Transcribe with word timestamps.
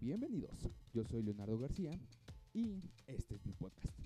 Bienvenidos, 0.00 0.68
yo 0.94 1.04
soy 1.04 1.24
Leonardo 1.24 1.58
García 1.58 1.90
y 2.54 2.80
este 3.08 3.34
es 3.34 3.44
mi 3.44 3.52
podcast. 3.52 3.98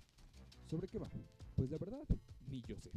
¿Sobre 0.67 0.89
qué 0.89 0.99
va? 0.99 1.08
Pues 1.55 1.71
la 1.71 1.76
verdad, 1.76 2.07
ni 2.50 2.63
yo 2.63 2.76
sé. 2.81 2.91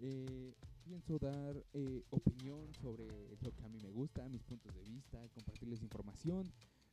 Eh, 0.00 0.54
pienso 0.82 1.18
dar 1.18 1.62
eh, 1.74 2.02
opinión 2.08 2.72
sobre 2.80 3.06
lo 3.42 3.54
que 3.54 3.64
a 3.64 3.68
mí 3.68 3.78
me 3.82 3.90
gusta, 3.90 4.26
mis 4.30 4.42
puntos 4.44 4.74
de 4.74 4.82
vista, 4.82 5.28
compartirles 5.34 5.82
información 5.82 6.50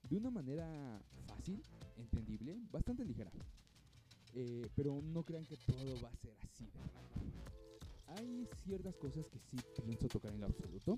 de 0.10 0.18
una 0.18 0.30
manera 0.30 1.02
fácil, 1.26 1.64
entendible, 1.96 2.60
bastante 2.70 3.06
ligera. 3.06 3.32
Eh, 4.36 4.68
pero 4.76 5.02
no 5.02 5.24
crean 5.24 5.46
que 5.46 5.56
todo 5.56 6.02
va 6.04 6.10
a 6.10 6.18
ser 6.18 6.36
así. 6.42 6.70
Hay 8.08 8.46
ciertas 8.66 8.98
cosas 8.98 9.30
que 9.30 9.40
sí 9.40 9.58
pienso 9.86 10.10
tocar 10.10 10.34
en 10.34 10.42
lo 10.42 10.48
absoluto, 10.48 10.98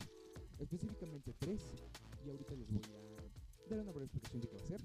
específicamente 0.57 1.31
tres, 1.37 1.61
y 2.25 2.29
ahorita 2.29 2.55
les 2.55 2.71
voy 2.71 2.81
a 2.81 3.20
dar 3.75 3.83
una 3.83 3.91
breve 3.91 4.05
explicación 4.05 4.41
de 4.41 4.47
qué 4.47 4.55
va 4.57 4.63
a 4.63 4.67
ser 4.67 4.81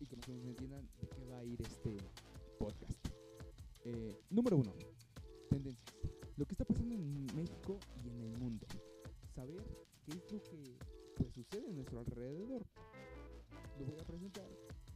y 0.00 0.06
que 0.06 0.16
más 0.16 0.28
o 0.28 0.32
menos 0.32 0.46
entiendan 0.48 0.88
de 1.00 1.08
qué 1.08 1.24
va 1.24 1.38
a 1.38 1.44
ir 1.44 1.60
este 1.62 1.96
podcast. 2.58 3.08
Eh, 3.84 4.20
número 4.30 4.56
uno, 4.58 4.72
tendencias. 5.48 5.94
Lo 6.36 6.44
que 6.44 6.52
está 6.52 6.64
pasando 6.64 6.94
en 6.94 7.26
México 7.34 7.78
y 8.04 8.08
en 8.08 8.20
el 8.20 8.38
mundo. 8.38 8.66
Saber 9.34 9.62
qué 10.04 10.12
es 10.12 10.32
lo 10.32 10.42
que 10.42 10.76
pues, 11.16 11.32
sucede 11.32 11.68
en 11.68 11.76
nuestro 11.76 12.00
alrededor. 12.00 12.62
Lo 13.78 13.86
voy 13.86 13.98
a 13.98 14.04
presentar 14.04 14.48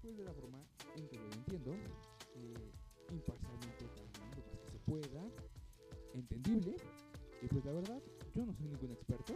pues 0.03 0.17
de 0.17 0.25
la 0.25 0.35
forma 0.35 0.63
en 0.97 1.09
que 1.09 1.17
lo 1.17 1.33
entiendo, 1.33 1.75
eh, 2.35 2.73
imparcialmente 3.13 3.85
lo 3.97 4.21
más 4.21 4.35
que 4.35 4.71
se 4.73 4.79
pueda, 4.81 5.31
entendible. 6.13 6.77
Y 7.41 7.47
pues 7.47 7.65
la 7.65 7.73
verdad, 7.73 8.03
yo 8.35 8.45
no 8.45 8.53
soy 8.53 8.69
ningún 8.69 8.93
experto, 8.93 9.35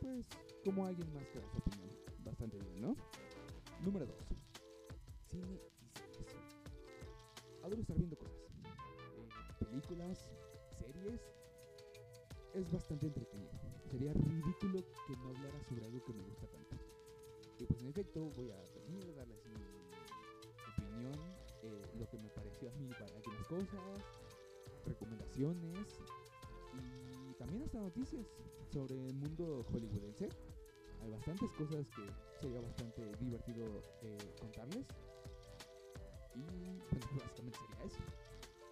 pues 0.00 0.26
como 0.64 0.86
alguien 0.86 1.12
más 1.12 1.26
que 1.28 1.40
su 1.40 1.58
opinión. 1.58 1.90
Bastante 2.24 2.58
bien, 2.58 2.80
¿no? 2.80 2.96
Número 3.82 4.06
2. 4.06 4.16
Cine 5.30 5.52
y. 5.52 5.60
Adoro 7.64 7.80
estar 7.80 7.96
viendo 7.96 8.16
cosas. 8.16 8.40
Eh, 9.16 9.28
películas, 9.58 10.30
series. 10.78 11.20
Es 12.54 12.70
bastante 12.72 13.06
entretenido. 13.06 13.52
Sería 13.90 14.12
ridículo 14.12 14.80
que 15.06 15.16
no 15.16 15.28
hablara 15.28 15.60
sobre 15.68 15.84
algo 15.84 16.04
que 16.04 16.12
me 16.12 16.22
gusta 16.22 16.46
tanto. 16.46 16.76
Y 17.58 17.64
pues 17.66 17.80
en 17.80 17.88
efecto 17.88 18.30
voy 18.36 18.50
a 18.50 18.60
venir 18.74 19.10
a 19.10 19.16
darles 19.16 19.44
mi 19.46 19.54
opinión, 20.72 21.14
eh, 21.62 21.82
lo 21.98 22.08
que 22.08 22.18
me 22.18 22.28
pareció 22.30 22.70
a 22.70 22.74
mí 22.74 22.88
para 22.88 23.14
algunas 23.16 23.46
cosas, 23.46 24.04
recomendaciones 24.86 26.00
y 26.74 27.23
también 27.44 27.62
hasta 27.64 27.78
noticias 27.78 28.26
sobre 28.72 28.94
el 28.94 29.14
mundo 29.16 29.66
hollywoodense. 29.70 30.28
Hay 31.02 31.10
bastantes 31.10 31.50
cosas 31.50 31.86
que 31.88 32.08
sería 32.40 32.60
bastante 32.62 33.02
divertido 33.20 33.82
eh, 34.00 34.16
contarles. 34.40 34.86
Y 36.34 36.40
bueno, 36.40 36.78
básicamente 37.20 37.58
sería 37.58 37.84
eso. 37.84 37.98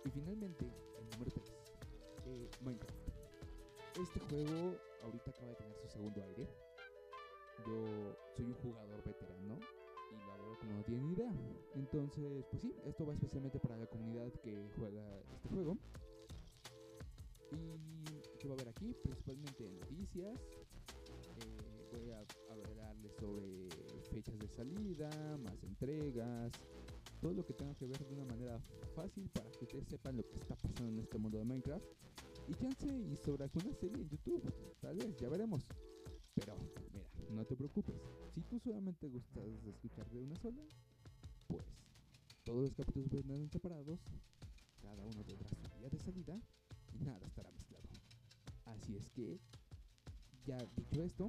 Y 0.06 0.10
finalmente, 0.10 0.64
el 0.98 1.10
número 1.10 1.30
3, 1.32 1.52
eh, 2.26 2.50
Minecraft. 2.62 2.96
Este 4.00 4.20
juego 4.20 4.78
ahorita 5.02 5.30
acaba 5.30 5.48
de 5.48 5.56
tener 5.56 5.76
su 5.76 5.88
segundo 5.88 6.22
aire. 6.22 6.48
Yo 7.66 8.16
soy 8.34 8.46
un 8.46 8.54
jugador 8.54 9.04
veterano 9.04 9.58
y 10.10 10.16
lo 10.16 10.32
adoro 10.32 10.58
como 10.58 10.72
no 10.72 10.82
tienen 10.84 11.12
idea. 11.12 11.32
Entonces, 11.74 12.46
pues 12.50 12.62
sí, 12.62 12.74
esto 12.86 13.04
va 13.04 13.12
especialmente 13.12 13.58
para 13.60 13.76
la 13.76 13.86
comunidad 13.86 14.32
que 14.42 14.66
juega 14.78 15.04
principalmente 18.94 19.70
noticias. 19.70 20.40
Eh, 21.38 21.88
voy 21.92 22.10
a 22.10 22.24
hablarles 22.50 23.12
sobre 23.18 23.68
fechas 24.10 24.38
de 24.38 24.48
salida, 24.48 25.10
más 25.38 25.62
entregas, 25.62 26.52
todo 27.20 27.32
lo 27.34 27.44
que 27.44 27.54
tenga 27.54 27.74
que 27.74 27.86
ver 27.86 27.98
de 27.98 28.14
una 28.14 28.24
manera 28.24 28.58
fácil 28.94 29.28
para 29.30 29.50
que 29.52 29.64
ustedes 29.64 29.88
sepan 29.88 30.16
lo 30.16 30.28
que 30.28 30.36
está 30.36 30.56
pasando 30.56 30.88
en 30.88 30.98
este 30.98 31.18
mundo 31.18 31.38
de 31.38 31.44
Minecraft. 31.44 31.84
Y 32.48 32.54
chance 32.54 32.86
y 32.86 33.16
sobre 33.16 33.44
alguna 33.44 33.72
serie 33.74 34.02
en 34.02 34.08
YouTube, 34.08 34.42
tal 34.80 34.96
vez, 34.96 35.16
ya 35.16 35.28
veremos. 35.28 35.64
Pero, 36.34 36.56
mira, 36.92 37.06
no 37.30 37.44
te 37.44 37.54
preocupes. 37.56 37.94
Si 38.34 38.40
tú 38.42 38.58
solamente 38.58 39.08
gustas 39.08 39.44
de 39.62 39.70
escuchar 39.70 40.08
de 40.10 40.18
una 40.18 40.36
sola, 40.36 40.62
pues 41.46 41.64
todos 42.44 42.62
los 42.62 42.74
capítulos 42.74 43.24
vendrán 43.24 43.50
separados, 43.50 44.00
cada 44.82 45.04
uno 45.04 45.24
tendrá 45.24 45.48
su 45.48 45.78
día 45.78 45.88
de 45.88 45.98
salida 45.98 46.21
que, 49.10 49.38
ya 50.46 50.56
dicho 50.76 51.02
esto, 51.02 51.28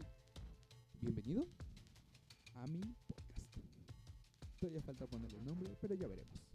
bienvenido 1.02 1.48
a 2.56 2.68
mi 2.68 2.82
podcast. 3.08 3.58
Todavía 4.60 4.82
falta 4.82 5.08
ponerle 5.08 5.38
el 5.40 5.46
nombre, 5.46 5.76
pero 5.82 5.96
ya 5.96 6.08
veremos. 6.08 6.53